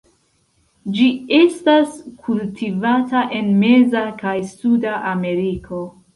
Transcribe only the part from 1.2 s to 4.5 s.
estas kultivata en meza kaj